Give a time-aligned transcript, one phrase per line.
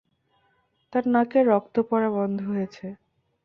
[0.93, 2.85] তার নাকের রক্ত পরা বন্ধ হয়েছে।